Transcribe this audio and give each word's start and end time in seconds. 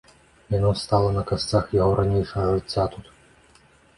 Яно 0.53 0.69
стала 0.83 1.11
на 1.17 1.23
касцях 1.31 1.69
яго 1.81 1.91
ранейшага 2.01 2.47
жыцця 2.57 2.83
тут. 2.95 3.05